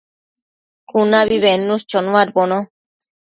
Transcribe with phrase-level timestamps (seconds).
[0.89, 2.57] cunabi bednush chonuadbono